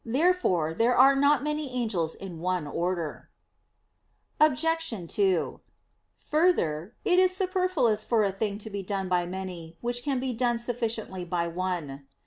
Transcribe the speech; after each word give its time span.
Therefore 0.03 0.73
there 0.73 0.97
are 0.97 1.15
not 1.15 1.43
many 1.43 1.71
angels 1.71 2.15
in 2.15 2.39
one 2.39 2.65
order. 2.65 3.29
Obj. 4.39 4.65
2: 5.15 5.59
Further, 6.15 6.95
it 7.05 7.19
is 7.19 7.35
superfluous 7.37 8.03
for 8.03 8.23
a 8.23 8.31
thing 8.31 8.57
to 8.57 8.71
be 8.71 8.81
done 8.81 9.07
by 9.07 9.27
many, 9.27 9.77
which 9.79 10.01
can 10.01 10.19
be 10.19 10.33
done 10.33 10.57
sufficiently 10.57 11.23
by 11.23 11.47
one. 11.47 12.07